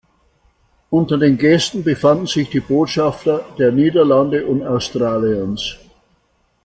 Unter 0.89 1.19
den 1.19 1.37
Gästen 1.37 1.83
befanden 1.83 2.25
sich 2.25 2.49
die 2.49 2.59
Botschafter 2.59 3.45
der 3.59 3.71
Niederlande 3.71 4.47
und 4.47 4.63
Australiens. 4.63 5.77